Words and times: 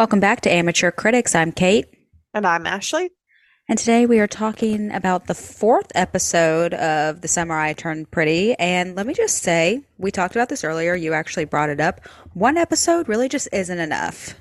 Welcome 0.00 0.20
back 0.20 0.40
to 0.40 0.50
Amateur 0.50 0.90
Critics. 0.90 1.34
I'm 1.34 1.52
Kate. 1.52 1.84
And 2.32 2.46
I'm 2.46 2.66
Ashley. 2.66 3.10
And 3.68 3.78
today 3.78 4.06
we 4.06 4.18
are 4.18 4.26
talking 4.26 4.90
about 4.92 5.26
the 5.26 5.34
fourth 5.34 5.92
episode 5.94 6.72
of 6.72 7.20
The 7.20 7.28
Summer 7.28 7.54
I 7.54 7.74
Turned 7.74 8.10
Pretty. 8.10 8.54
And 8.54 8.96
let 8.96 9.06
me 9.06 9.12
just 9.12 9.42
say, 9.42 9.82
we 9.98 10.10
talked 10.10 10.34
about 10.34 10.48
this 10.48 10.64
earlier. 10.64 10.94
You 10.94 11.12
actually 11.12 11.44
brought 11.44 11.68
it 11.68 11.82
up. 11.82 12.00
One 12.32 12.56
episode 12.56 13.10
really 13.10 13.28
just 13.28 13.50
isn't 13.52 13.78
enough. 13.78 14.36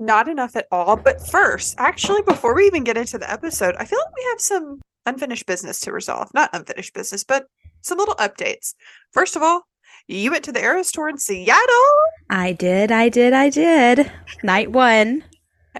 Not 0.00 0.26
enough 0.26 0.56
at 0.56 0.66
all. 0.72 0.96
But 0.96 1.24
first, 1.24 1.76
actually, 1.78 2.22
before 2.22 2.52
we 2.52 2.66
even 2.66 2.82
get 2.82 2.96
into 2.96 3.16
the 3.16 3.30
episode, 3.30 3.76
I 3.78 3.84
feel 3.84 4.00
like 4.00 4.16
we 4.16 4.26
have 4.30 4.40
some 4.40 4.80
unfinished 5.06 5.46
business 5.46 5.78
to 5.82 5.92
resolve. 5.92 6.34
Not 6.34 6.50
unfinished 6.52 6.92
business, 6.92 7.22
but 7.22 7.46
some 7.82 7.98
little 7.98 8.16
updates. 8.16 8.74
First 9.12 9.36
of 9.36 9.42
all, 9.44 9.62
you 10.08 10.30
went 10.30 10.44
to 10.44 10.52
the 10.52 10.62
Eras 10.62 10.92
tour 10.92 11.08
in 11.08 11.18
Seattle. 11.18 11.92
I 12.30 12.52
did, 12.52 12.90
I 12.92 13.08
did, 13.08 13.32
I 13.32 13.50
did. 13.50 14.10
Night 14.42 14.70
one. 14.72 15.24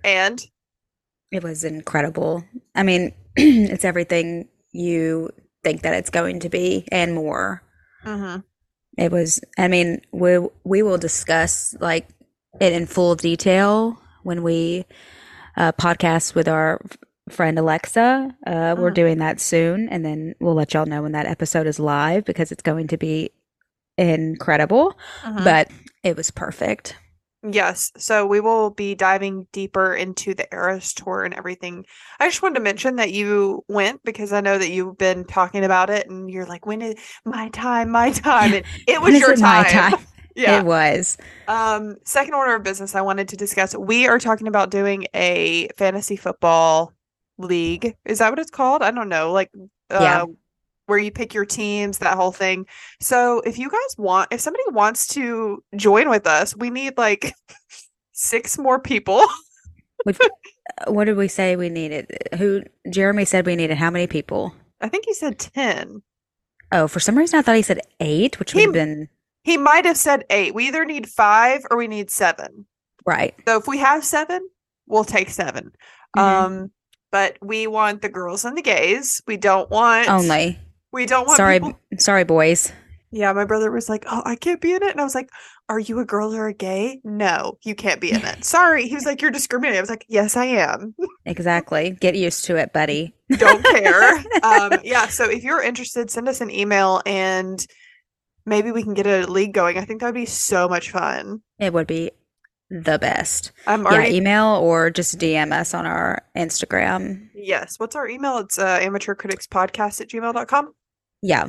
And 0.03 0.45
it 1.31 1.43
was 1.43 1.65
incredible. 1.65 2.45
I 2.75 2.83
mean, 2.83 3.13
it's 3.37 3.85
everything 3.85 4.49
you 4.73 5.31
think 5.63 5.83
that 5.83 5.95
it's 5.95 6.11
going 6.11 6.41
to 6.41 6.49
be 6.49 6.87
and 6.93 7.15
more. 7.15 7.63
Mm-hmm. 8.05 8.41
It 8.97 9.11
was. 9.11 9.41
I 9.59 9.67
mean, 9.69 10.03
we 10.13 10.39
we 10.63 10.83
will 10.83 10.99
discuss 10.99 11.75
like 11.81 12.07
it 12.61 12.73
in 12.73 12.87
full 12.87 13.17
detail 13.17 14.01
when 14.23 14.43
we 14.45 14.85
uh, 15.57 15.73
podcast 15.73 16.35
with 16.37 16.47
our 16.49 16.81
friend 17.29 17.59
Alexa. 17.59 18.37
Uh, 18.47 18.77
We're 18.79 18.93
Mm. 18.93 18.95
doing 18.95 19.19
that 19.19 19.41
soon, 19.41 19.89
and 19.89 20.05
then 20.05 20.35
we'll 20.41 20.55
let 20.55 20.75
y'all 20.75 20.87
know 20.87 21.03
when 21.03 21.13
that 21.13 21.27
episode 21.27 21.67
is 21.67 21.81
live 21.81 22.25
because 22.25 22.53
it's 22.53 22.63
going 22.63 22.87
to 22.89 22.97
be 22.97 23.31
incredible. 23.99 24.99
Mhm. 25.23 25.45
But 25.45 25.71
it 26.03 26.17
was 26.17 26.31
perfect. 26.31 26.97
Yes. 27.47 27.93
So 27.99 28.25
we 28.27 28.41
will 28.41 28.71
be 28.71 28.95
diving 28.95 29.47
deeper 29.53 29.95
into 29.95 30.33
the 30.35 30.49
Eras 30.53 30.95
tour 30.95 31.25
and 31.25 31.35
everything. 31.35 31.85
I 32.19 32.27
just 32.29 32.41
wanted 32.41 32.55
to 32.55 32.61
mention 32.63 32.97
that 32.97 33.13
you 33.13 33.63
went 33.69 34.03
because 34.03 34.33
I 34.33 34.41
know 34.41 34.57
that 34.57 34.71
you've 34.71 34.97
been 34.97 35.27
talking 35.27 35.63
about 35.63 35.91
it 35.91 36.09
and 36.09 36.31
you're 36.31 36.47
like, 36.47 36.65
when 36.65 36.81
is 36.81 36.95
my 37.27 37.51
time, 37.51 37.91
my 37.91 38.13
time? 38.13 38.55
And 38.55 38.65
it 38.87 39.03
was 39.03 39.19
your 39.19 39.33
it 39.33 39.39
my 39.41 39.63
time. 39.63 39.93
time? 39.93 39.95
Yeah. 40.37 40.59
It 40.59 40.65
was. 40.65 41.17
Um, 41.47 41.97
second 42.05 42.35
order 42.35 42.57
of 42.57 42.65
business 42.65 42.95
I 42.97 43.03
wanted 43.03 43.29
to 43.29 43.37
discuss. 43.37 43.77
We 43.77 44.09
are 44.09 44.19
talking 44.19 44.49
about 44.49 44.71
doing 44.71 45.07
a 45.15 45.69
fantasy 45.77 46.17
football 46.17 46.93
league. 47.39 47.97
Is 48.05 48.19
that 48.19 48.31
what 48.31 48.39
it's 48.41 48.51
called? 48.51 48.83
I 48.83 48.91
don't 48.91 49.09
know. 49.09 49.33
Like 49.33 49.51
uh 49.91 50.01
Yeah. 50.01 50.25
Where 50.87 50.99
you 50.99 51.11
pick 51.11 51.33
your 51.35 51.45
teams, 51.47 51.99
that 51.99 52.17
whole 52.17 52.33
thing. 52.33 52.67
So 53.01 53.41
if 53.41 53.59
you 53.59 53.71
guys 53.71 53.95
want 53.99 54.33
if 54.33 54.41
somebody 54.41 54.65
wants 54.71 55.07
to 55.09 55.63
join 55.77 56.09
with 56.11 56.27
us, 56.27 56.57
we 56.57 56.71
need 56.71 56.97
like 56.99 57.35
six 58.13 58.59
more 58.59 58.79
people. 58.79 59.25
We've, 60.07 60.19
what 60.87 61.05
did 61.05 61.17
we 61.17 61.29
say 61.29 61.57
we 61.57 61.69
needed? 61.71 62.11
Who 62.37 62.63
Jeremy 62.91 63.25
said 63.25 63.47
we 63.47 63.57
needed 63.57 63.79
how 63.79 63.91
many 63.91 64.07
people? 64.07 64.55
I 64.81 64.89
think 64.89 65.07
he 65.07 65.15
said 65.15 65.39
10. 65.39 66.03
Oh, 66.73 66.89
for 66.89 67.01
some 67.01 67.17
reason 67.17 67.39
I 67.39 67.43
thought 67.43 67.57
he 67.57 67.63
said 67.63 67.81
eight, 68.01 68.39
which 68.39 68.53
would 68.53 68.61
He- 68.61 68.65
have 68.67 68.75
been 68.75 69.09
He 69.45 69.57
might 69.57 69.85
have 69.87 69.97
said 69.97 70.25
8. 70.29 70.55
We 70.55 70.67
either 70.69 70.85
need 70.85 71.09
5 71.09 71.67
or 71.71 71.77
we 71.79 71.87
need 71.87 72.11
7. 72.11 72.67
right. 73.07 73.35
So 73.47 73.59
if 73.59 73.67
we 73.67 73.79
have 73.79 74.05
7, 74.05 74.47
we'll 74.87 75.05
take 75.05 75.31
7. 75.31 75.71
Mhm. 76.17 76.21
Um 76.23 76.71
but 77.13 77.37
we 77.41 77.69
want 77.69 78.03
the 78.03 78.09
girls 78.09 78.45
and 78.45 78.59
the 78.59 78.63
gays. 78.63 79.23
We 79.29 79.37
don't 79.37 79.71
want 79.71 80.09
Only. 80.09 80.59
We 80.95 81.07
don't 81.07 81.27
want 81.27 81.37
Sorry, 81.37 81.59
people- 81.59 81.79
sorry, 81.99 82.23
boys. 82.25 82.73
Yeah, 83.11 83.33
my 83.33 83.45
brother 83.45 83.71
was 83.71 83.89
like, 83.89 84.05
"Oh, 84.09 84.23
I 84.25 84.37
can't 84.37 84.61
be 84.61 84.73
in 84.75 84.83
it," 84.83 84.91
and 84.93 85.01
I 85.01 85.05
was 85.05 85.15
like, 85.15 85.29
"Are 85.69 85.79
you 85.79 85.99
a 85.99 86.05
girl 86.05 86.35
or 86.35 86.47
a 86.49 86.55
gay? 86.55 87.01
No, 87.05 87.59
you 87.65 87.75
can't 87.75 88.01
be 88.01 88.11
in 88.13 88.25
it. 88.25 88.45
Sorry." 88.57 88.87
He 88.89 88.95
was 88.95 89.05
like, 89.05 89.21
"You're 89.21 89.31
discriminating." 89.33 89.79
I 89.79 89.83
was 89.83 89.91
like, 89.91 90.07
"Yes, 90.09 90.37
I 90.37 90.47
am. 90.47 90.95
Exactly. 91.25 91.97
Get 92.01 92.15
used 92.15 92.45
to 92.47 92.57
it, 92.57 92.73
buddy. 92.73 93.15
Don't 93.39 93.65
care." 93.65 94.15
um, 94.45 94.73
yeah. 94.85 95.07
So 95.09 95.29
if 95.29 95.43
you're 95.43 95.63
interested, 95.63 96.11
send 96.11 96.29
us 96.29 96.41
an 96.41 96.51
email 96.51 97.03
and 97.07 97.65
maybe 98.47 98.71
we 98.73 98.83
can 98.85 98.95
get 98.95 99.07
a 99.07 99.27
league 99.27 99.53
going. 99.53 99.79
I 99.79 99.85
think 99.85 100.01
that 100.01 100.07
would 100.07 100.15
be 100.15 100.27
so 100.27 100.69
much 100.69 100.91
fun. 100.93 101.43
It 101.59 101.73
would 101.73 101.87
be 101.89 102.13
the 102.71 102.99
best. 102.99 103.53
I'm 103.67 103.85
Yeah, 103.85 104.07
email 104.07 104.47
or 104.63 104.91
just 104.91 105.19
DM 105.19 105.53
us 105.53 105.75
on 105.75 105.87
our 105.87 106.23
Instagram. 106.37 107.29
yes. 107.35 107.75
What's 107.79 107.95
our 107.97 108.09
email? 108.09 108.39
It's 108.39 108.59
uh, 108.59 108.79
amateurcriticspodcast 108.81 110.01
at 110.01 110.09
gmail.com. 110.09 110.73
Yeah. 111.25 111.49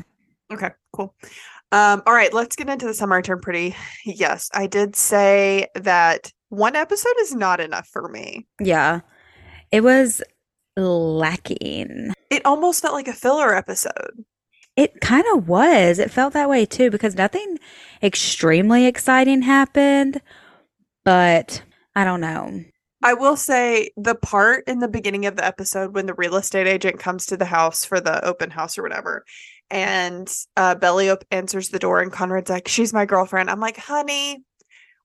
Okay, 0.54 0.70
cool. 0.94 1.14
Um, 1.74 2.02
all 2.06 2.14
right, 2.14 2.34
let's 2.34 2.56
get 2.56 2.70
into 2.70 2.86
the 2.86 2.94
summer 2.94 3.18
I 3.18 3.22
turned 3.22 3.42
pretty. 3.42 3.76
Yes, 4.06 4.50
I 4.54 4.68
did 4.68 4.96
say 4.96 5.68
that 5.76 6.32
one 6.48 6.78
episode 6.78 7.16
is 7.20 7.36
not 7.36 7.60
enough 7.60 7.88
for 7.92 8.08
me. 8.08 8.48
Yeah. 8.62 9.02
It 9.72 9.84
was 9.84 10.24
lacking. 10.78 12.14
It 12.30 12.46
almost 12.46 12.82
felt 12.82 12.94
like 12.94 13.10
a 13.10 13.14
filler 13.14 13.54
episode. 13.54 14.24
It 14.78 15.02
kind 15.02 15.26
of 15.34 15.50
was. 15.50 16.00
It 16.00 16.12
felt 16.12 16.34
that 16.34 16.50
way 16.50 16.66
too 16.66 16.90
because 16.90 17.16
nothing 17.16 17.60
extremely 18.02 18.86
exciting 18.86 19.42
happened, 19.42 20.22
but 21.04 21.62
I 21.96 22.06
don't 22.06 22.22
know. 22.22 22.64
I 23.04 23.14
will 23.14 23.38
say 23.38 23.92
the 23.98 24.16
part 24.16 24.64
in 24.68 24.80
the 24.80 24.88
beginning 24.88 25.26
of 25.26 25.36
the 25.36 25.46
episode 25.46 25.94
when 25.94 26.08
the 26.08 26.16
real 26.16 26.38
estate 26.38 26.68
agent 26.68 27.00
comes 27.00 27.26
to 27.28 27.38
the 27.38 27.46
house 27.46 27.86
for 27.86 28.00
the 28.00 28.24
open 28.26 28.50
house 28.50 28.78
or 28.78 28.84
whatever, 28.84 29.26
and 29.72 30.32
uh, 30.58 30.76
Belliope 30.76 31.26
answers 31.32 31.70
the 31.70 31.80
door, 31.80 32.02
and 32.02 32.12
Conrad's 32.12 32.50
like, 32.50 32.68
"She's 32.68 32.94
my 32.94 33.06
girlfriend." 33.06 33.50
I'm 33.50 33.60
like, 33.60 33.78
"Honey, 33.78 34.44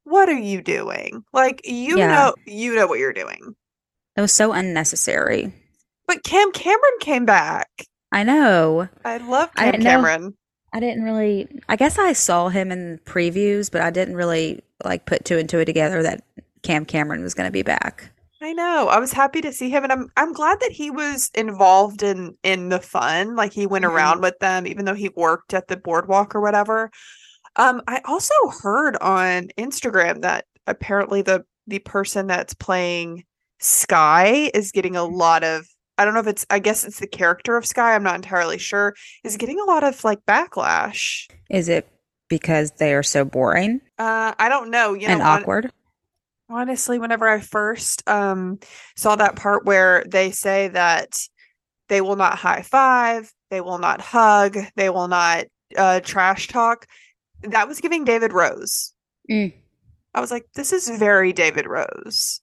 what 0.04 0.28
are 0.28 0.38
you 0.38 0.62
doing? 0.62 1.24
Like, 1.32 1.60
you 1.64 1.98
Yeah. 1.98 2.08
know, 2.08 2.34
you 2.46 2.74
know 2.74 2.86
what 2.86 2.98
you're 2.98 3.12
doing." 3.12 3.54
It 4.16 4.20
was 4.20 4.32
so 4.32 4.52
unnecessary. 4.52 5.52
But 6.06 6.24
Cam 6.24 6.52
Cameron 6.52 6.98
came 7.00 7.24
back. 7.24 7.68
I 8.12 8.24
know. 8.24 8.88
I 9.04 9.18
love 9.18 9.54
Cam 9.54 9.78
know- 9.78 9.84
Cameron. 9.90 10.36
I 10.72 10.78
didn't 10.78 11.02
really 11.02 11.48
I 11.68 11.74
guess 11.76 11.98
I 11.98 12.12
saw 12.12 12.48
him 12.48 12.70
in 12.70 13.00
previews, 13.04 13.70
but 13.72 13.80
I 13.80 13.90
didn't 13.90 14.14
really 14.14 14.62
like 14.84 15.04
put 15.04 15.24
two 15.24 15.36
and 15.36 15.48
two 15.48 15.64
together 15.64 16.02
that 16.04 16.22
Cam 16.62 16.84
Cameron 16.84 17.22
was 17.22 17.34
going 17.34 17.48
to 17.48 17.52
be 17.52 17.62
back. 17.62 18.10
I 18.50 18.52
know. 18.52 18.88
I 18.88 18.98
was 18.98 19.12
happy 19.12 19.40
to 19.42 19.52
see 19.52 19.70
him, 19.70 19.84
and 19.84 19.92
I'm 19.92 20.08
I'm 20.16 20.32
glad 20.32 20.58
that 20.58 20.72
he 20.72 20.90
was 20.90 21.30
involved 21.36 22.02
in 22.02 22.36
in 22.42 22.68
the 22.68 22.80
fun. 22.80 23.36
Like 23.36 23.52
he 23.52 23.64
went 23.64 23.84
Mhm. 23.84 23.90
around 23.90 24.22
with 24.22 24.36
them, 24.40 24.66
even 24.66 24.86
though 24.86 24.94
he 24.94 25.08
worked 25.10 25.54
at 25.54 25.68
the 25.68 25.76
boardwalk 25.76 26.34
or 26.34 26.40
whatever. 26.40 26.90
Um, 27.54 27.80
I 27.86 28.00
also 28.04 28.34
heard 28.62 28.96
on 28.96 29.48
Instagram 29.56 30.22
that 30.22 30.46
apparently 30.66 31.22
the 31.22 31.44
the 31.68 31.78
person 31.78 32.26
that's 32.26 32.54
playing 32.54 33.22
Skye 33.60 34.50
is 34.52 34.72
getting 34.72 34.96
a 34.96 35.04
lot 35.04 35.44
of. 35.44 35.66
I 35.96 36.04
don't 36.04 36.14
know 36.14 36.20
if 36.20 36.26
it's. 36.26 36.44
I 36.50 36.58
guess 36.58 36.82
it's 36.84 36.98
the 36.98 37.06
character 37.06 37.56
of 37.56 37.64
Skye. 37.64 37.94
I'm 37.94 38.02
not 38.02 38.16
entirely 38.16 38.58
sure. 38.58 38.96
Is 39.22 39.36
getting 39.36 39.60
a 39.60 39.64
lot 39.64 39.84
of 39.84 40.02
like 40.02 40.26
backlash. 40.26 41.28
Is 41.50 41.68
it 41.68 41.86
because 42.28 42.72
they 42.78 42.94
are 42.94 43.02
so 43.04 43.24
boring 43.24 43.80
Uh, 43.98 44.34
I 44.40 44.48
don't 44.48 44.70
know. 44.70 44.94
You 44.94 45.06
know, 45.06 45.14
and 45.14 45.22
awkward? 45.22 45.72
Honestly 46.50 46.98
whenever 46.98 47.28
i 47.28 47.40
first 47.40 48.02
um 48.08 48.58
saw 48.96 49.14
that 49.16 49.36
part 49.36 49.64
where 49.64 50.04
they 50.08 50.30
say 50.30 50.68
that 50.68 51.18
they 51.88 52.00
will 52.00 52.16
not 52.16 52.36
high 52.38 52.62
five 52.62 53.32
they 53.50 53.60
will 53.60 53.78
not 53.78 54.00
hug 54.00 54.56
they 54.76 54.90
will 54.90 55.08
not 55.08 55.44
uh 55.76 56.00
trash 56.00 56.48
talk 56.48 56.86
that 57.42 57.68
was 57.68 57.80
giving 57.80 58.04
david 58.04 58.32
rose 58.32 58.92
Mm. 59.30 59.52
i 60.14 60.20
was 60.20 60.30
like 60.32 60.46
this 60.54 60.72
is 60.72 60.88
very 60.88 61.32
david 61.32 61.66
rose 61.66 62.40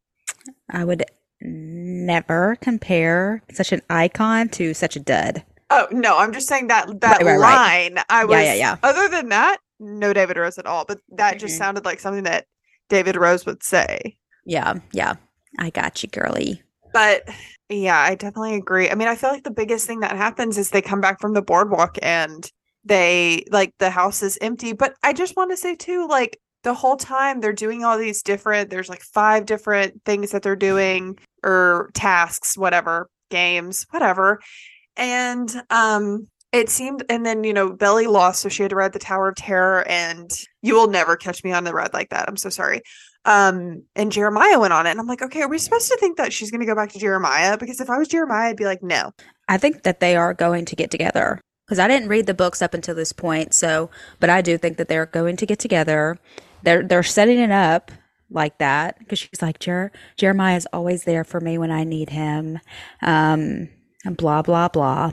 I 0.72 0.86
would 0.86 1.04
never 1.42 2.58
compare 2.62 3.42
such 3.52 3.72
an 3.72 3.82
icon 3.90 4.48
to 4.50 4.74
such 4.74 4.96
a 4.96 5.00
dud. 5.00 5.44
oh 5.70 5.88
no 5.92 6.18
i'm 6.18 6.32
just 6.34 6.48
saying 6.48 6.68
that 6.68 6.88
that 7.02 7.18
Right, 7.22 7.26
right, 7.26 7.38
right. 7.38 7.94
line 7.96 8.04
i 8.10 8.24
was 8.26 8.42
yeah, 8.44 8.54
yeah. 8.54 8.78
other 8.84 9.10
than 9.10 9.30
that 9.30 9.58
no 9.80 10.14
david 10.14 10.38
rose 10.38 10.58
at 10.58 10.66
all 10.66 10.86
but 10.86 11.00
that 11.18 11.40
just 11.40 11.56
Mhm. 11.56 11.58
sounded 11.58 11.84
like 11.86 12.00
something 12.00 12.24
that 12.24 12.46
david 12.90 13.16
rose 13.16 13.46
would 13.46 13.64
say 13.64 14.18
Yeah, 14.46 14.76
yeah. 14.94 15.16
I 15.60 15.70
got 15.70 16.04
you, 16.04 16.10
girly. 16.10 16.62
But 16.94 17.28
yeah, 17.70 18.00
I 18.00 18.16
definitely 18.16 18.56
agree. 18.56 18.90
I 18.90 18.96
mean, 18.96 19.08
I 19.08 19.16
feel 19.16 19.30
like 19.30 19.44
the 19.44 19.52
biggest 19.52 19.88
thing 19.88 20.00
that 20.00 20.16
happens 20.16 20.58
is 20.58 20.70
they 20.70 20.82
come 20.82 21.02
back 21.02 21.20
from 21.20 21.34
the 21.34 21.42
boardwalk 21.42 21.98
and 22.02 22.50
they 22.86 23.44
like 23.52 23.74
the 23.80 23.90
house 23.90 24.24
is 24.24 24.38
empty. 24.42 24.74
But 24.74 24.96
I 25.04 25.14
just 25.14 25.36
want 25.36 25.52
to 25.52 25.58
say 25.58 25.76
too, 25.76 26.08
like 26.08 26.40
the 26.64 26.74
whole 26.74 26.98
time 26.98 27.40
they're 27.40 27.54
doing 27.54 27.84
all 27.84 27.98
these 27.98 28.24
different, 28.24 28.70
there's 28.70 28.90
like 28.90 29.02
five 29.02 29.46
different 29.46 30.04
things 30.06 30.32
that 30.32 30.44
they're 30.44 30.56
doing 30.56 31.18
or 31.44 31.90
tasks, 31.94 32.58
whatever, 32.58 33.10
games, 33.30 33.86
whatever. 33.92 34.40
And 34.96 35.54
um 35.70 36.28
it 36.58 36.70
seemed 36.70 37.04
and 37.10 37.26
then 37.26 37.44
you 37.44 37.54
know 37.54 37.72
Belly 37.72 38.08
lost 38.08 38.42
so 38.42 38.50
she 38.50 38.64
had 38.64 38.70
to 38.70 38.76
ride 38.76 38.94
the 38.94 39.00
Tower 39.00 39.30
of 39.30 39.36
Terror 39.36 39.88
and 39.88 40.30
you 40.62 40.76
will 40.76 40.90
never 40.90 41.16
catch 41.16 41.44
me 41.44 41.52
on 41.52 41.64
the 41.64 41.74
ride 41.74 41.94
like 41.94 42.10
that. 42.10 42.28
I'm 42.28 42.38
so 42.38 42.50
sorry. 42.50 42.82
Um 43.26 43.84
and 43.96 44.12
Jeremiah 44.12 44.60
went 44.60 44.74
on 44.74 44.88
it 44.88 44.92
and 44.92 45.00
I'm 45.00 45.08
like, 45.08 45.22
okay, 45.22 45.42
are 45.42 45.50
we 45.50 45.58
supposed 45.58 45.88
to 45.90 45.98
think 45.98 46.18
that 46.18 46.34
she's 46.34 46.52
gonna 46.52 46.66
go 46.66 46.76
back 46.76 46.92
to 46.92 47.00
Jeremiah? 47.00 47.58
Because 47.58 47.80
if 47.80 47.90
I 47.90 47.98
was 47.98 48.08
Jeremiah, 48.08 48.50
I'd 48.50 48.58
be 48.58 48.66
like, 48.66 48.84
no. 48.84 49.12
I 49.48 49.58
think 49.58 49.84
that 49.84 50.00
they 50.00 50.16
are 50.16 50.34
going 50.34 50.66
to 50.66 50.76
get 50.76 50.92
together 50.92 51.40
because 51.66 51.80
I 51.80 51.88
didn't 51.88 52.10
read 52.10 52.26
the 52.26 52.34
books 52.34 52.62
up 52.62 52.74
until 52.74 52.96
this 52.96 53.12
point. 53.12 53.54
So, 53.54 53.90
but 54.20 54.30
I 54.30 54.42
do 54.42 54.58
think 54.58 54.78
that 54.78 54.88
they're 54.88 55.06
going 55.06 55.38
to 55.38 55.46
get 55.46 55.60
together. 55.60 56.18
They're 56.64 56.84
they're 56.84 57.04
setting 57.04 57.40
it 57.40 57.52
up 57.52 57.92
like 58.30 58.58
that 58.58 59.00
because 59.00 59.20
she's 59.20 59.42
like 59.42 59.60
Jer- 59.60 59.92
Jeremiah 60.18 60.58
is 60.58 60.68
always 60.74 61.04
there 61.04 61.24
for 61.24 61.40
me 61.40 61.58
when 61.58 61.72
I 61.72 61.84
need 61.84 62.10
him. 62.10 62.60
Um, 63.02 63.70
blah 64.06 64.42
blah 64.42 64.70
blah. 64.70 65.12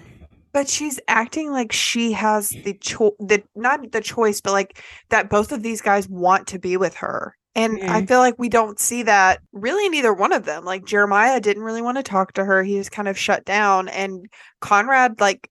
But 0.54 0.68
she's 0.68 0.98
acting 1.08 1.50
like 1.52 1.72
she 1.72 2.12
has 2.12 2.48
the 2.48 2.74
cho- 2.80 3.16
the 3.18 3.42
not 3.54 3.92
the 3.92 4.00
choice, 4.00 4.40
but 4.40 4.52
like 4.52 4.82
that 5.10 5.28
both 5.28 5.52
of 5.52 5.62
these 5.62 5.82
guys 5.82 6.08
want 6.08 6.46
to 6.48 6.58
be 6.58 6.76
with 6.78 6.94
her. 6.94 7.36
And 7.56 7.78
I 7.84 8.00
Mhm. 8.02 8.08
feel 8.08 8.18
like 8.20 8.34
we 8.38 8.48
don't 8.48 8.80
see 8.80 9.02
that 9.04 9.40
really 9.52 9.84
in 9.86 9.94
either 9.94 10.12
one 10.14 10.32
of 10.32 10.44
them. 10.44 10.64
Like 10.64 10.84
Jeremiah 10.86 11.40
didn't 11.40 11.62
really 11.64 11.82
want 11.82 11.98
to 11.98 12.02
talk 12.02 12.32
to 12.34 12.44
her. 12.44 12.62
He 12.62 12.78
was 12.78 12.88
kind 12.88 13.06
of 13.08 13.18
shut 13.18 13.44
down 13.44 13.88
and 13.88 14.26
Conrad 14.60 15.20
like 15.20 15.50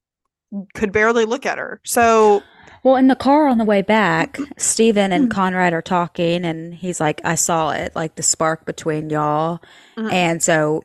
could 0.73 0.91
barely 0.91 1.25
look 1.25 1.45
at 1.45 1.57
her. 1.57 1.79
So 1.85 2.41
Well, 2.83 2.95
in 2.97 3.07
the 3.07 3.15
car 3.15 3.47
on 3.47 3.57
the 3.57 3.63
way 3.65 3.81
back, 3.81 4.38
Steven 4.57 5.11
and 5.13 5.31
Conrad 5.31 5.71
are 5.73 5.81
talking, 5.81 6.44
and 6.44 6.73
he's 6.73 7.00
like, 7.00 7.21
I 7.23 7.35
saw 7.35 7.69
it, 7.71 7.95
like 7.95 8.15
the 8.15 8.23
spark 8.23 8.65
between 8.65 9.09
y'all. 9.09 9.61
Mhm. 9.97 10.11
And 10.11 10.44
so 10.44 10.83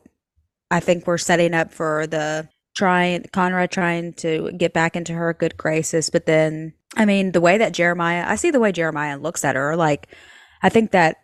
I 0.71 0.79
think 0.81 1.07
we're 1.07 1.19
setting 1.19 1.55
up 1.55 1.73
for 1.73 2.07
the 2.07 2.49
trying, 2.79 3.25
Conrad 3.33 3.73
trying 3.73 4.13
to 4.13 4.53
get 4.53 4.73
back 4.73 4.95
into 4.95 5.13
her 5.13 5.35
good 5.35 5.57
graces. 5.57 6.11
But 6.11 6.27
then, 6.27 6.73
I 6.97 7.05
mean, 7.05 7.33
the 7.33 7.41
way 7.41 7.59
that 7.59 7.75
Jeremiah, 7.75 8.25
I 8.25 8.37
see 8.37 8.53
the 8.53 8.61
way 8.61 8.71
Jeremiah 8.71 9.19
looks 9.19 9.45
at 9.45 9.57
her, 9.57 9.75
like, 9.75 10.07
I 10.63 10.69
think 10.69 10.93
that 10.93 11.17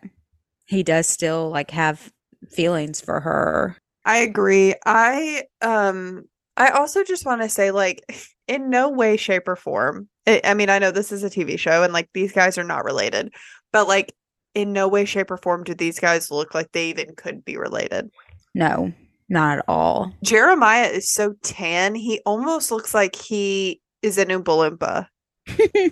he 0.65 0.83
does 0.83 1.07
still 1.07 1.49
like 1.49 1.71
have 1.71 2.11
feelings 2.49 2.99
for 2.99 3.21
her. 3.21 3.77
I 4.03 4.17
agree. 4.17 4.75
I 4.85 5.43
um 5.61 6.25
I 6.57 6.69
also 6.69 7.03
just 7.03 7.25
want 7.25 7.41
to 7.41 7.49
say 7.49 7.71
like 7.71 8.03
in 8.47 8.69
no 8.69 8.89
way 8.89 9.15
shape 9.15 9.47
or 9.47 9.55
form. 9.55 10.09
I, 10.27 10.41
I 10.43 10.53
mean, 10.55 10.69
I 10.69 10.79
know 10.79 10.91
this 10.91 11.11
is 11.11 11.23
a 11.23 11.29
TV 11.29 11.57
show 11.57 11.83
and 11.83 11.93
like 11.93 12.09
these 12.13 12.33
guys 12.33 12.57
are 12.57 12.63
not 12.63 12.83
related, 12.83 13.33
but 13.71 13.87
like 13.87 14.13
in 14.53 14.73
no 14.73 14.89
way 14.89 15.05
shape 15.05 15.31
or 15.31 15.37
form 15.37 15.63
do 15.63 15.73
these 15.73 15.99
guys 15.99 16.31
look 16.31 16.53
like 16.53 16.71
they 16.73 16.89
even 16.89 17.15
could 17.15 17.45
be 17.45 17.55
related. 17.55 18.09
No, 18.53 18.93
not 19.29 19.59
at 19.59 19.65
all. 19.67 20.13
Jeremiah 20.23 20.87
is 20.87 21.11
so 21.11 21.33
tan, 21.43 21.95
he 21.95 22.21
almost 22.25 22.71
looks 22.71 22.93
like 22.93 23.15
he 23.15 23.81
is 24.01 24.17
an 24.17 24.27
Oompa 24.29 25.07
Loompa. 25.47 25.91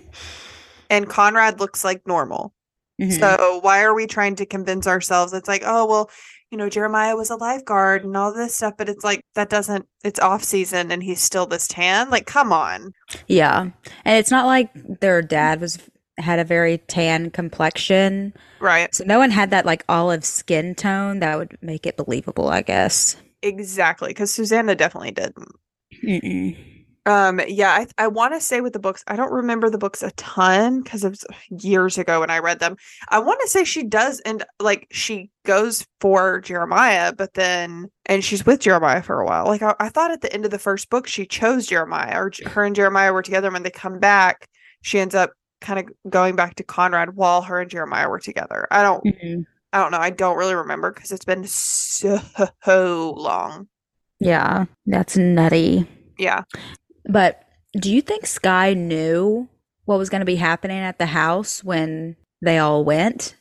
And 0.90 1.08
Conrad 1.08 1.60
looks 1.60 1.84
like 1.84 2.02
normal. 2.06 2.52
Mhm. 3.00 3.18
So 3.18 3.58
why 3.62 3.82
are 3.82 3.94
we 3.94 4.06
trying 4.06 4.36
to 4.36 4.46
convince 4.46 4.86
ourselves 4.86 5.32
it's 5.32 5.48
like, 5.48 5.62
oh 5.64 5.86
well, 5.86 6.10
you 6.50 6.58
know, 6.58 6.68
Jeremiah 6.68 7.16
was 7.16 7.30
a 7.30 7.36
lifeguard 7.36 8.04
and 8.04 8.16
all 8.16 8.32
this 8.32 8.54
stuff, 8.54 8.74
but 8.78 8.88
it's 8.88 9.02
like 9.02 9.22
that 9.34 9.50
doesn't 9.50 9.86
it's 10.04 10.20
off 10.20 10.44
season 10.44 10.92
and 10.92 11.02
he's 11.02 11.20
still 11.20 11.46
this 11.46 11.66
tan. 11.66 12.10
Like, 12.10 12.26
come 12.26 12.52
on. 12.52 12.92
Yeah. 13.26 13.70
And 14.04 14.18
it's 14.18 14.30
not 14.30 14.46
like 14.46 14.70
their 15.00 15.22
dad 15.22 15.60
was 15.60 15.78
had 16.18 16.38
a 16.38 16.44
very 16.44 16.78
tan 16.78 17.30
complexion. 17.30 18.32
Right. 18.60 18.94
So 18.94 19.02
no 19.04 19.18
one 19.18 19.32
had 19.32 19.50
that 19.50 19.66
like 19.66 19.84
olive 19.88 20.24
skin 20.24 20.76
tone 20.76 21.18
that 21.18 21.36
would 21.36 21.58
make 21.60 21.86
it 21.86 21.96
believable, 21.96 22.48
I 22.48 22.62
guess. 22.62 23.16
Exactly. 23.44 24.08
Because 24.08 24.32
Susannah 24.34 24.74
definitely 24.74 25.12
didn't. 25.12 25.52
Mm-mm. 26.02 26.56
Um, 27.06 27.38
yeah, 27.46 27.70
I 27.70 27.86
I 27.98 28.06
want 28.08 28.32
to 28.32 28.40
say 28.40 28.62
with 28.62 28.72
the 28.72 28.78
books, 28.78 29.04
I 29.06 29.16
don't 29.16 29.30
remember 29.30 29.68
the 29.68 29.76
books 29.76 30.02
a 30.02 30.10
ton 30.12 30.80
because 30.82 31.04
it 31.04 31.10
was 31.10 31.24
years 31.50 31.98
ago 31.98 32.20
when 32.20 32.30
I 32.30 32.38
read 32.38 32.60
them. 32.60 32.76
I 33.10 33.18
want 33.18 33.40
to 33.42 33.48
say 33.48 33.64
she 33.64 33.84
does 33.84 34.20
and 34.20 34.42
like 34.58 34.86
she 34.90 35.30
goes 35.44 35.86
for 36.00 36.40
Jeremiah, 36.40 37.12
but 37.12 37.34
then 37.34 37.90
and 38.06 38.24
she's 38.24 38.46
with 38.46 38.60
Jeremiah 38.60 39.02
for 39.02 39.20
a 39.20 39.26
while. 39.26 39.44
Like 39.44 39.60
I, 39.60 39.74
I 39.78 39.90
thought 39.90 40.12
at 40.12 40.22
the 40.22 40.32
end 40.32 40.46
of 40.46 40.50
the 40.50 40.58
first 40.58 40.88
book 40.88 41.06
she 41.06 41.26
chose 41.26 41.66
Jeremiah 41.66 42.18
or 42.18 42.32
her 42.46 42.64
and 42.64 42.74
Jeremiah 42.74 43.12
were 43.12 43.22
together. 43.22 43.48
And 43.48 43.54
When 43.54 43.64
they 43.64 43.70
come 43.70 43.98
back, 43.98 44.48
she 44.80 44.98
ends 44.98 45.14
up 45.14 45.32
kind 45.60 45.78
of 45.80 46.10
going 46.10 46.36
back 46.36 46.54
to 46.54 46.64
Conrad 46.64 47.16
while 47.16 47.42
her 47.42 47.60
and 47.60 47.70
Jeremiah 47.70 48.08
were 48.08 48.18
together. 48.18 48.66
I 48.70 48.82
don't 48.82 49.04
Mhm. 49.04 49.44
I 49.74 49.78
don't 49.80 49.90
know. 49.90 49.98
I 49.98 50.10
don't 50.10 50.36
really 50.38 50.54
remember 50.54 50.92
because 50.92 51.10
it's 51.10 51.24
been 51.24 51.44
so 51.46 52.20
long. 53.16 53.66
Yeah, 54.20 54.66
that's 54.86 55.16
nutty. 55.16 55.88
Yeah. 56.16 56.42
But 57.06 57.42
do 57.80 57.92
you 57.92 58.00
think 58.00 58.24
Skye 58.26 58.74
knew 58.74 59.48
what 59.84 59.98
was 59.98 60.08
going 60.10 60.20
to 60.20 60.24
be 60.26 60.36
happening 60.36 60.78
at 60.78 60.98
the 61.00 61.06
house 61.06 61.64
when 61.64 62.14
they 62.40 62.58
all 62.58 62.84
went? 62.84 63.34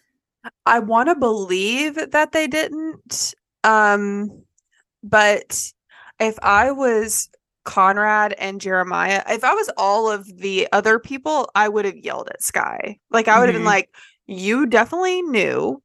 I 0.65 0.80
want 0.80 1.09
to 1.09 1.15
believe 1.15 2.00
that 2.12 2.31
they 2.31 2.47
didn't. 2.47 3.36
Um, 3.63 4.44
but 5.03 5.71
if 6.19 6.39
I 6.41 6.71
was 6.71 7.29
Conrad 7.63 8.33
and 8.39 8.59
Jeremiah, 8.59 9.21
if 9.29 9.44
I 9.44 9.53
was 9.53 9.69
all 9.77 10.09
of 10.12 10.25
the 10.39 10.68
other 10.71 10.97
people, 10.97 11.47
I 11.53 11.69
would 11.69 11.86
have 11.86 11.95
yelled 11.97 12.29
at 12.29 12.41
Skye. 12.41 12.97
Like 13.12 13.27
I 13.27 13.39
would 13.39 13.50
have 13.50 13.53
Mhm. 13.56 13.59
been 13.59 13.65
like, 13.65 13.89
"You 14.25 14.65
definitely 14.65 15.21
knew, 15.21 15.82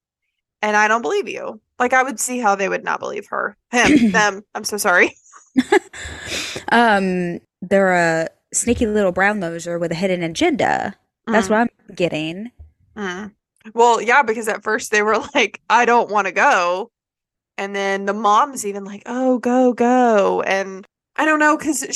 and 0.62 0.76
I 0.76 0.88
don't 0.88 1.02
believe 1.02 1.28
you." 1.28 1.60
Like 1.78 1.92
I 1.92 2.02
would 2.02 2.20
see 2.20 2.38
how 2.40 2.54
they 2.56 2.68
would 2.68 2.84
not 2.84 3.00
believe 3.00 3.26
her. 3.28 3.56
Him, 3.70 4.02
them. 4.12 4.42
I'm 4.54 4.64
so 4.64 4.76
sorry. 4.78 5.14
Um, 6.70 7.40
they're 7.62 7.92
a 7.94 8.28
sneaky 8.52 8.86
little 8.86 9.12
brown 9.12 9.40
noser 9.40 9.78
with 9.80 9.92
a 9.92 9.94
hidden 9.96 10.22
agenda. 10.22 10.94
That's 11.30 11.48
Mm, 11.48 11.50
what 11.50 11.58
I'm 11.60 11.68
getting. 11.94 12.52
mm. 12.96 13.32
Well, 13.74 14.00
yeah, 14.00 14.22
because 14.22 14.48
at 14.48 14.62
first 14.62 14.90
they 14.90 15.02
were 15.02 15.18
like, 15.34 15.60
"I 15.68 15.84
don't 15.84 16.10
want 16.10 16.26
to 16.26 16.32
go," 16.32 16.90
and 17.58 17.76
then 17.76 18.06
the 18.06 18.14
mom's 18.14 18.66
even 18.66 18.84
like, 18.84 19.04
"Oh, 19.06 19.38
go, 19.38 19.72
go," 19.74 20.42
and 20.42 20.86
I 21.16 21.26
don't 21.26 21.40
know 21.40 21.58
because 21.58 21.86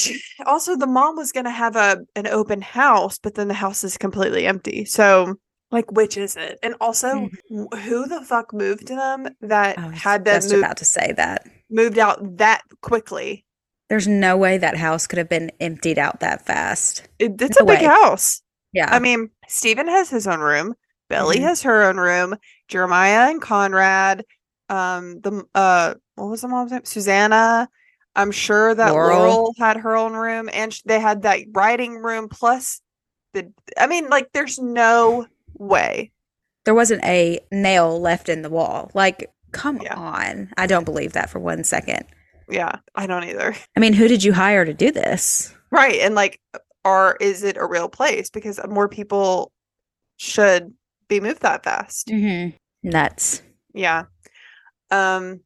also 0.47 0.77
the 0.77 0.87
mom 0.87 1.17
was 1.17 1.33
gonna 1.33 1.51
have 1.53 1.77
a 1.77 1.99
an 2.17 2.27
open 2.29 2.63
house, 2.63 3.19
but 3.21 3.35
then 3.37 3.49
the 3.49 3.55
house 3.55 3.85
is 3.85 3.99
completely 3.99 4.47
empty. 4.47 4.85
So, 4.87 5.37
like, 5.73 5.91
which 5.91 6.17
is 6.17 6.37
it? 6.37 6.59
And 6.63 6.75
also, 6.81 7.29
Mhm. 7.51 7.81
who 7.83 8.07
the 8.07 8.21
fuck 8.25 8.53
moved 8.53 8.87
them 8.89 9.29
that 9.41 9.79
I 9.79 9.91
had 9.91 10.25
them 10.25 10.37
just 10.37 10.51
move, 10.51 10.61
about 10.61 10.77
to 10.77 10.85
say 10.85 11.13
that. 11.17 11.47
moved 11.71 11.99
out 11.99 12.37
that 12.37 12.63
quickly? 12.83 13.45
There's 13.89 14.07
no 14.07 14.37
way 14.37 14.59
that 14.59 14.77
house 14.77 15.07
could 15.07 15.19
have 15.19 15.29
been 15.29 15.51
emptied 15.61 15.99
out 15.99 16.21
that 16.21 16.47
fast. 16.47 17.09
It, 17.19 17.41
it's 17.43 17.59
No 17.59 17.65
a 17.65 17.67
big 17.67 17.83
house. 17.85 18.43
Yeah. 18.73 18.89
I 18.95 18.99
mean, 19.01 19.31
Steven 19.49 19.89
has 19.89 20.09
his 20.09 20.27
own 20.27 20.41
room. 20.41 20.75
Belly 21.09 21.39
Mhm. 21.39 21.43
has 21.43 21.63
her 21.63 21.83
own 21.83 21.97
room. 21.99 22.37
Jeremiah 22.69 23.31
and 23.31 23.43
Conrad. 23.43 24.25
Um, 24.71 25.21
the 25.21 25.45
uh, 25.55 25.95
what 26.15 26.29
was 26.29 26.41
the 26.41 26.49
mom's 26.49 26.73
name? 26.73 26.85
Susannah. 26.85 27.69
I'm 28.17 28.31
sure 28.31 28.75
that 28.75 28.91
Laurel. 28.93 29.19
Laurel, 29.19 29.55
had 29.59 29.79
her 29.79 29.97
own 29.97 30.15
room, 30.15 30.49
and 30.53 30.73
sh- 30.73 30.83
they 30.87 31.01
had 31.01 31.23
that 31.23 31.41
writing 31.53 31.97
room 31.97 32.29
plus 32.31 32.81
the. 33.35 33.53
I 33.79 33.87
mean, 33.87 34.09
like, 34.09 34.29
there's 34.33 34.59
no 34.59 35.27
way. 35.59 36.13
there 36.65 36.75
wasn't 36.75 37.03
a 37.05 37.41
nail 37.51 38.01
left 38.01 38.29
in 38.29 38.43
the 38.43 38.51
wall. 38.51 38.89
Like, 38.95 39.29
come 39.51 39.81
Yeah. 39.83 39.97
on. 39.97 40.53
I 40.57 40.69
don't 40.69 40.85
believe 40.85 41.13
that 41.15 41.29
for 41.29 41.41
one 41.41 41.65
second. 41.65 42.05
Yeah, 42.49 42.77
I 42.95 43.07
don't 43.09 43.25
either. 43.25 43.57
I 43.77 43.81
mean, 43.81 43.95
who 43.95 44.07
did 44.07 44.23
you 44.23 44.33
hire 44.33 44.65
to 44.65 44.73
do 44.73 44.93
this? 44.93 45.53
Right, 45.73 45.99
and 46.01 46.15
like, 46.15 46.39
are 46.85 47.17
is 47.21 47.43
it 47.43 47.57
a 47.57 47.67
real 47.67 47.89
place? 47.89 48.31
Because 48.31 48.61
more 48.69 48.89
people 48.89 49.51
should 50.19 50.73
be 51.09 51.19
moved 51.21 51.43
that 51.43 51.65
fast. 51.65 52.07
Mm-hmm. 52.09 52.57
Nuts. 52.89 53.43
Yeah. 53.75 54.05
Um, 54.91 55.41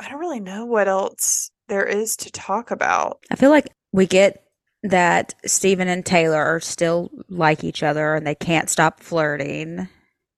I 0.00 0.08
don't 0.08 0.20
really 0.20 0.40
know 0.40 0.64
what 0.64 0.88
else 0.88 1.50
there 1.68 1.84
is 1.84 2.16
to 2.18 2.30
talk 2.30 2.70
about. 2.70 3.18
I 3.30 3.36
feel 3.36 3.50
like 3.50 3.68
we 3.92 4.06
get 4.06 4.41
that 4.82 5.34
Steven 5.46 5.88
and 5.88 6.04
Taylor 6.04 6.42
are 6.42 6.60
still 6.60 7.10
like 7.28 7.64
each 7.64 7.82
other 7.82 8.14
and 8.14 8.26
they 8.26 8.34
can't 8.34 8.68
stop 8.70 9.00
flirting. 9.00 9.88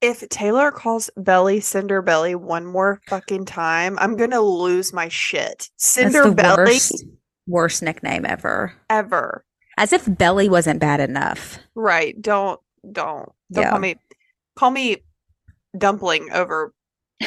If 0.01 0.29
Taylor 0.29 0.71
calls 0.71 1.09
Belly 1.17 1.61
Cinder 1.61 2.03
Belly 2.03 2.35
one 2.35 2.67
more 2.67 3.01
fucking 3.09 3.47
time, 3.47 3.99
I'm 3.99 4.17
gonna 4.17 4.41
lose 4.43 4.93
my 4.93 5.09
shit. 5.09 5.71
Cinder 5.79 6.31
Belly 6.33 6.65
worst, 6.65 7.05
worst 7.47 7.83
nickname 7.83 8.27
ever. 8.27 8.75
ever. 8.91 9.45
As 9.79 9.93
if 9.93 10.05
Belly 10.19 10.49
wasn't 10.49 10.79
bad 10.81 11.01
enough. 11.01 11.59
Right. 11.75 12.21
Don't 12.21 12.61
don't 12.93 13.33
don't 13.51 13.63
Yeah. 13.65 13.71
call 13.71 13.79
me 13.79 13.97
call 14.57 14.71
me 14.71 14.99
dumpling 15.79 16.31
over 16.33 16.75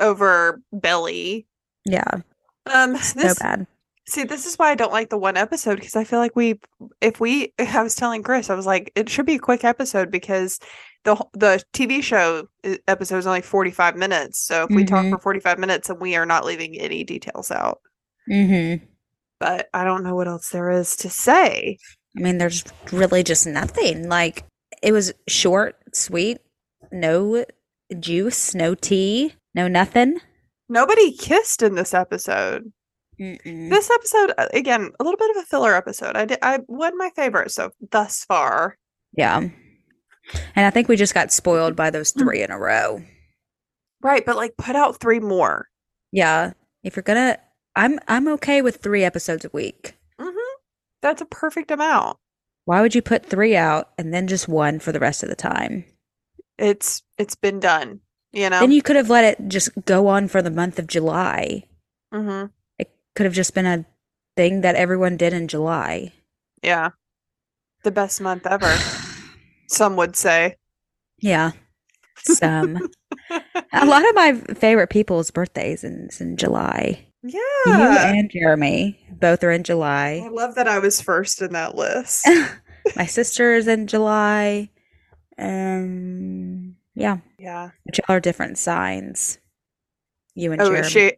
over 0.00 0.60
belly. 0.72 1.46
Yeah, 1.86 2.20
Um 2.66 2.96
so 2.98 3.32
bad. 3.40 3.66
See 4.08 4.24
this 4.24 4.46
is 4.46 4.56
why 4.56 4.70
I 4.70 4.74
don't 4.74 4.92
like 4.92 5.10
the 5.10 5.18
one 5.18 5.36
episode 5.36 5.76
because 5.76 5.96
I 5.96 6.04
feel 6.04 6.18
like 6.18 6.34
we 6.36 6.58
if 7.00 7.20
we 7.20 7.52
I 7.58 7.82
was 7.82 7.94
telling 7.94 8.22
Chris 8.22 8.50
I 8.50 8.54
was 8.54 8.66
like 8.66 8.92
it 8.94 9.08
should 9.08 9.26
be 9.26 9.36
a 9.36 9.38
quick 9.40 9.64
episode 9.64 10.10
because 10.10 10.58
the 11.04 11.16
the 11.32 11.62
TV 11.72 12.02
show 12.02 12.46
episode 12.88 13.18
is 13.18 13.26
only 13.26 13.40
45 13.42 13.96
minutes 13.96 14.38
so 14.40 14.64
if 14.64 14.70
we 14.74 14.84
talk 14.84 15.04
Mhm. 15.06 15.10
for 15.12 15.18
45 15.18 15.58
minutes 15.58 15.88
and 15.90 16.00
we 16.00 16.16
are 16.16 16.26
not 16.26 16.44
leaving 16.44 16.76
any 16.78 17.04
details 17.04 17.50
out 17.50 17.78
Mm-hmm. 18.30 18.84
but 19.38 19.68
I 19.74 19.84
don't 19.84 20.04
know 20.04 20.14
what 20.14 20.28
else 20.28 20.50
there 20.50 20.70
is 20.70 20.96
to 20.96 21.10
say 21.10 21.78
I 22.16 22.20
mean, 22.20 22.38
there's 22.38 22.64
really 22.90 23.22
just 23.22 23.46
nothing. 23.46 24.08
Like, 24.08 24.44
it 24.82 24.90
was 24.90 25.12
short, 25.28 25.76
sweet, 25.94 26.38
no 26.90 27.44
juice, 28.00 28.52
no 28.52 28.74
tea, 28.74 29.34
no 29.54 29.68
nothing. 29.68 30.18
nobody 30.68 31.12
kissed 31.16 31.62
in 31.62 31.76
this 31.76 31.94
episode 31.94 32.72
Mm-mm. 33.20 33.68
this 33.70 33.90
episode 33.90 34.32
uh, 34.38 34.48
again 34.54 34.90
a 34.98 35.04
little 35.04 35.18
bit 35.18 35.30
of 35.36 35.42
a 35.42 35.46
filler 35.46 35.74
episode 35.74 36.16
I 36.16 36.24
did 36.24 36.38
I 36.42 36.58
one 36.66 36.96
my 36.96 37.10
favorite 37.14 37.50
so 37.50 37.70
thus 37.90 38.24
far 38.24 38.76
Yeah. 39.12 39.48
And 40.54 40.66
I 40.66 40.70
think 40.70 40.88
we 40.88 40.96
just 40.96 41.14
got 41.14 41.32
spoiled 41.32 41.74
by 41.74 41.90
those 41.90 42.12
three 42.12 42.42
in 42.42 42.50
a 42.50 42.58
row. 42.58 43.02
Right, 44.02 44.24
but 44.24 44.36
like 44.36 44.56
put 44.56 44.76
out 44.76 45.00
three 45.00 45.20
more. 45.20 45.66
Yeah. 46.12 46.52
If 46.82 46.96
you're 46.96 47.02
gonna 47.02 47.38
I'm 47.76 47.98
I'm 48.08 48.28
okay 48.28 48.62
with 48.62 48.76
three 48.76 49.04
episodes 49.04 49.44
a 49.44 49.50
week. 49.52 49.96
Mm-hmm. 50.20 50.54
That's 51.02 51.22
a 51.22 51.26
perfect 51.26 51.70
amount. 51.70 52.16
Why 52.64 52.80
would 52.80 52.94
you 52.94 53.02
put 53.02 53.26
three 53.26 53.56
out 53.56 53.90
and 53.98 54.12
then 54.14 54.26
just 54.26 54.48
one 54.48 54.78
for 54.78 54.92
the 54.92 55.00
rest 55.00 55.22
of 55.22 55.28
the 55.28 55.36
time? 55.36 55.84
It's 56.58 57.02
it's 57.18 57.34
been 57.34 57.60
done. 57.60 58.00
You 58.32 58.50
know. 58.50 58.60
Then 58.60 58.70
you 58.70 58.82
could 58.82 58.96
have 58.96 59.10
let 59.10 59.24
it 59.24 59.48
just 59.48 59.70
go 59.84 60.06
on 60.06 60.28
for 60.28 60.42
the 60.42 60.50
month 60.50 60.78
of 60.78 60.86
July. 60.86 61.64
mm-hmm. 62.14 62.46
Could 63.14 63.26
have 63.26 63.34
just 63.34 63.54
been 63.54 63.66
a 63.66 63.84
thing 64.36 64.60
that 64.62 64.76
everyone 64.76 65.16
did 65.16 65.32
in 65.32 65.48
July. 65.48 66.12
Yeah. 66.62 66.90
The 67.84 67.90
best 67.90 68.20
month 68.20 68.46
ever. 68.46 68.72
Some 69.68 69.96
would 69.96 70.16
say. 70.16 70.56
Yeah. 71.18 71.52
Some. 72.18 72.76
a 73.30 73.86
lot 73.86 74.08
of 74.08 74.14
my 74.14 74.34
favorite 74.54 74.90
people's 74.90 75.30
birthdays 75.30 75.84
is 75.84 76.20
in 76.20 76.36
July. 76.36 77.06
Yeah. 77.22 77.38
You 77.66 77.72
and 77.72 78.30
Jeremy 78.30 78.98
both 79.20 79.44
are 79.44 79.50
in 79.50 79.62
July. 79.64 80.22
I 80.24 80.28
love 80.28 80.54
that 80.54 80.68
I 80.68 80.78
was 80.78 81.00
first 81.00 81.42
in 81.42 81.52
that 81.52 81.74
list. 81.74 82.26
My 82.96 83.06
sister 83.06 83.52
is 83.54 83.68
in 83.68 83.86
July. 83.86 84.70
Um, 85.36 86.76
yeah, 86.94 87.18
yeah. 87.38 87.70
y'all 87.86 88.04
are 88.16 88.20
different 88.20 88.58
signs. 88.58 89.38
You 90.34 90.52
and 90.52 90.60
Oh, 90.62 90.70
Jeremy. 90.70 90.88
she 90.88 91.12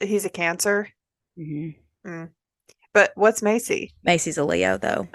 he's 0.00 0.24
a 0.24 0.30
cancer. 0.30 0.88
Mhm. 1.38 1.74
But 2.92 3.12
what's 3.14 3.42
Macy? 3.42 3.92
Macy's 4.04 4.38
a 4.38 4.44
Leo, 4.44 4.78
though. 4.78 5.08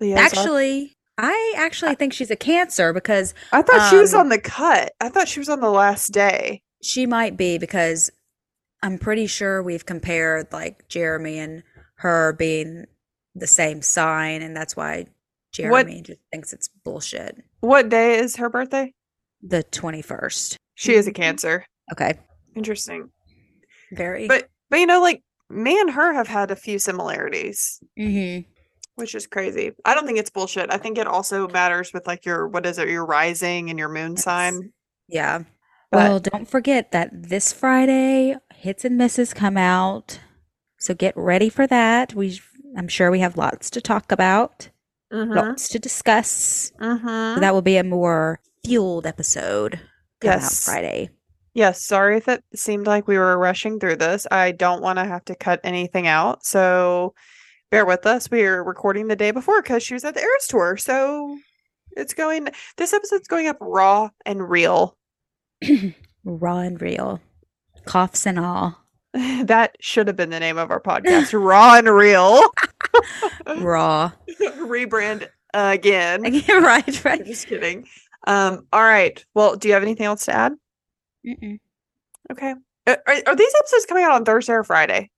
Leo's 0.00 0.18
on- 0.18 0.24
Actually, 0.24 0.96
I 1.18 1.54
actually 1.56 1.94
think 1.96 2.12
she's 2.12 2.30
a 2.30 2.36
Cancer 2.36 2.92
because 2.92 3.34
I 3.52 3.62
thought 3.62 3.90
she 3.90 3.96
was 3.96 4.14
um, 4.14 4.20
on 4.20 4.28
the 4.28 4.38
cut. 4.40 4.92
I 5.00 5.08
thought 5.08 5.28
she 5.28 5.40
was 5.40 5.48
on 5.48 5.60
the 5.60 5.70
last 5.70 6.12
day. 6.12 6.62
she 6.82 7.06
might 7.06 7.36
be 7.36 7.56
because 7.58 8.10
I'm 8.82 8.98
pretty 8.98 9.26
sure 9.26 9.62
we've 9.62 9.86
compared 9.86 10.52
like 10.52 10.86
Jeremy 10.88 11.38
and 11.38 11.62
her 11.96 12.34
being 12.34 12.84
the 13.34 13.46
same 13.46 13.80
sign, 13.82 14.42
and 14.42 14.54
that's 14.56 14.76
why 14.76 15.06
Jeremy 15.52 16.02
just 16.02 16.20
thinks 16.30 16.52
it's 16.52 16.68
bullshit. 16.84 17.42
What 17.60 17.88
day 17.88 18.18
is 18.18 18.36
her 18.36 18.50
birthday? 18.50 18.92
The 19.42 19.62
21st. 19.64 20.56
She 20.74 20.94
is 20.94 21.06
a 21.06 21.12
cancer. 21.12 21.64
Okay. 21.92 22.18
Interesting. 22.54 23.10
Very. 23.92 24.28
But 24.28 24.48
but 24.70 24.78
you 24.80 24.86
know, 24.86 25.00
like 25.00 25.22
me 25.54 25.78
and 25.80 25.90
her 25.90 26.12
have 26.12 26.28
had 26.28 26.50
a 26.50 26.56
few 26.56 26.78
similarities, 26.78 27.80
Mhm. 27.98 28.44
which 28.96 29.14
is 29.14 29.26
crazy. 29.26 29.72
I 29.84 29.94
don't 29.94 30.06
think 30.06 30.18
it's 30.18 30.30
bullshit. 30.30 30.72
I 30.72 30.76
think 30.78 30.98
it 30.98 31.06
also 31.06 31.48
matters 31.48 31.92
with 31.92 32.06
like 32.06 32.24
your 32.26 32.48
what 32.48 32.66
is 32.66 32.78
it, 32.78 32.88
your 32.88 33.06
rising 33.06 33.70
and 33.70 33.78
your 33.78 33.88
moon 33.88 34.12
Yes. 34.12 34.24
sign. 34.24 34.72
Yeah. 35.08 35.38
But- 35.90 35.98
Well, 35.98 36.20
don't 36.20 36.48
forget 36.48 36.90
that 36.92 37.10
this 37.12 37.52
Friday, 37.52 38.36
hits 38.54 38.84
and 38.84 38.96
misses 38.98 39.32
come 39.34 39.56
out. 39.56 40.18
So 40.78 40.94
get 40.94 41.16
ready 41.16 41.48
for 41.48 41.66
that. 41.66 42.14
We 42.14 42.40
I'm 42.76 42.88
sure 42.88 43.10
we 43.10 43.20
have 43.20 43.36
lots 43.36 43.70
to 43.70 43.80
talk 43.80 44.10
about, 44.10 44.70
Mm-hmm. 45.12 45.32
lots 45.32 45.68
to 45.68 45.78
discuss. 45.78 46.72
Mm-hmm. 46.80 47.34
So 47.36 47.40
that 47.40 47.54
will 47.54 47.62
be 47.62 47.76
a 47.76 47.84
more 47.84 48.40
fueled 48.64 49.06
episode 49.06 49.78
Yes. 50.22 50.64
Friday. 50.64 51.10
Yes, 51.54 51.84
sorry 51.84 52.16
if 52.16 52.26
it 52.26 52.44
seemed 52.54 52.86
like 52.86 53.06
we 53.06 53.16
were 53.16 53.38
rushing 53.38 53.78
through 53.78 53.96
this. 53.96 54.26
I 54.30 54.50
don't 54.50 54.82
want 54.82 54.98
to 54.98 55.04
have 55.04 55.24
to 55.26 55.36
cut 55.36 55.60
anything 55.62 56.08
out. 56.08 56.44
So 56.44 57.14
bear 57.70 57.86
with 57.86 58.06
us. 58.06 58.28
We 58.28 58.42
are 58.42 58.62
recording 58.62 59.06
the 59.06 59.16
day 59.16 59.30
before 59.30 59.62
because 59.62 59.84
she 59.84 59.94
was 59.94 60.04
at 60.04 60.14
the 60.14 60.20
Eras 60.20 60.48
tour. 60.48 60.76
So 60.76 61.38
it's 61.92 62.12
going 62.12 62.48
this 62.76 62.92
episode's 62.92 63.28
going 63.28 63.46
up 63.46 63.58
raw 63.60 64.10
and 64.26 64.48
real. 64.48 64.96
Raw 66.24 66.58
and 66.58 66.80
real. 66.80 67.20
Coughs 67.84 68.26
and 68.26 68.38
all. 68.38 68.78
that 69.12 69.76
should 69.80 70.06
have 70.06 70.16
been 70.16 70.30
the 70.30 70.40
name 70.40 70.58
of 70.58 70.70
our 70.70 70.80
podcast. 70.80 71.32
raw 71.40 71.76
and 71.76 71.88
real. 71.88 72.42
Raw. 73.58 74.10
Rebrand 74.40 75.28
again. 75.52 76.22
right, 76.48 77.04
right. 77.04 77.24
Just 77.24 77.46
kidding. 77.46 77.86
Um, 78.26 78.66
all 78.72 78.82
right. 78.82 79.24
Well, 79.34 79.56
do 79.56 79.68
you 79.68 79.74
have 79.74 79.82
anything 79.82 80.06
else 80.06 80.24
to 80.24 80.32
add? 80.32 80.54
Mm-mm. 81.26 81.58
Okay. 82.30 82.54
Are, 82.86 82.98
are 83.06 83.36
these 83.36 83.54
episodes 83.58 83.86
coming 83.86 84.04
out 84.04 84.12
on 84.12 84.24
Thursday 84.24 84.52
or 84.52 84.64
Friday? 84.64 85.10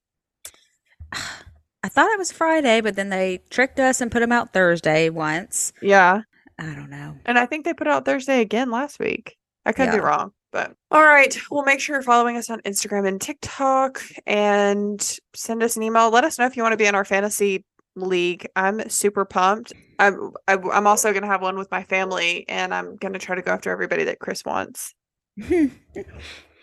I 1.13 1.89
thought 1.89 2.11
it 2.11 2.19
was 2.19 2.33
Friday, 2.33 2.81
but 2.81 2.97
then 2.97 3.11
they 3.11 3.41
tricked 3.51 3.79
us 3.81 4.01
and 4.01 4.11
put 4.11 4.21
them 4.21 4.33
out 4.33 4.53
Thursday 4.53 5.09
once. 5.09 5.73
Yeah. 5.81 6.23
I 6.59 6.75
don't 6.75 6.91
know. 6.91 7.17
And 7.25 7.39
I 7.39 7.47
think 7.47 7.65
they 7.65 7.75
put 7.75 7.87
out 7.87 8.05
Thursday 8.05 8.41
again 8.41 8.71
last 8.71 8.99
week. 8.99 9.37
I 9.65 9.73
could 9.73 9.91
be 9.91 9.99
wrong, 9.99 10.33
but 10.53 10.75
all 10.91 11.03
right. 11.03 11.37
Well, 11.51 11.65
make 11.65 11.81
sure 11.81 11.97
you're 11.97 12.03
following 12.03 12.37
us 12.37 12.49
on 12.49 12.61
Instagram 12.61 13.07
and 13.07 13.21
TikTok 13.21 14.01
and 14.27 15.19
send 15.35 15.63
us 15.63 15.77
an 15.77 15.83
email. 15.83 16.11
Let 16.11 16.25
us 16.25 16.39
know 16.39 16.47
if 16.47 16.57
you 16.57 16.63
want 16.63 16.73
to 16.73 16.77
be 16.79 16.87
in 16.87 16.95
our 16.95 17.05
fantasy 17.05 17.65
league. 17.97 18.47
I'm 18.55 18.89
super 18.89 19.25
pumped. 19.25 19.73
I'm 19.99 20.33
I, 20.47 20.57
I'm 20.73 20.87
also 20.87 21.13
gonna 21.13 21.27
have 21.27 21.43
one 21.43 21.59
with 21.59 21.71
my 21.71 21.83
family, 21.83 22.45
and 22.49 22.73
I'm 22.73 22.97
gonna 22.97 23.19
try 23.19 23.35
to 23.35 23.43
go 23.43 23.51
after 23.51 23.71
everybody 23.71 24.05
that 24.05 24.21
Chris 24.21 24.45
wants. 24.45 24.95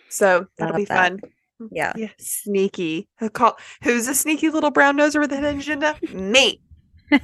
So 0.08 0.46
that'll 0.58 0.76
be 0.76 0.84
that. 0.84 1.20
fun. 1.20 1.20
yeah. 1.72 1.92
Yeah, 1.96 2.10
sneaky. 2.20 3.08
Call 3.32 3.58
who's 3.82 4.06
a 4.06 4.14
sneaky 4.14 4.48
little 4.48 4.70
brown 4.70 4.96
noser 4.96 5.18
with 5.18 5.32
a 5.32 5.36
hidden 5.36 5.58
agenda? 5.58 5.96
Me. 6.12 6.60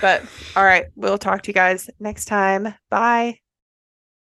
But 0.00 0.22
all 0.56 0.64
right, 0.64 0.86
we'll 0.94 1.18
talk 1.18 1.42
to 1.42 1.48
you 1.48 1.54
guys 1.54 1.90
next 2.00 2.24
time. 2.24 2.74
Bye. 2.90 3.38